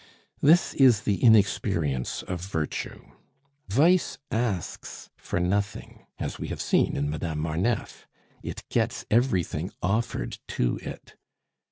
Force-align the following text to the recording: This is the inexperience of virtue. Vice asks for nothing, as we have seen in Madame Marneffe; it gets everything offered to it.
This 0.41 0.73
is 0.73 1.01
the 1.03 1.23
inexperience 1.23 2.23
of 2.23 2.41
virtue. 2.41 3.11
Vice 3.69 4.17
asks 4.31 5.11
for 5.15 5.39
nothing, 5.39 6.07
as 6.17 6.39
we 6.39 6.47
have 6.47 6.59
seen 6.59 6.97
in 6.97 7.07
Madame 7.07 7.37
Marneffe; 7.41 8.07
it 8.41 8.63
gets 8.71 9.05
everything 9.11 9.69
offered 9.83 10.39
to 10.47 10.77
it. 10.77 11.13